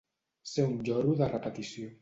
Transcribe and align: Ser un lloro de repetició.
Ser 0.53 0.65
un 0.71 0.81
lloro 0.89 1.15
de 1.23 1.31
repetició. 1.37 1.89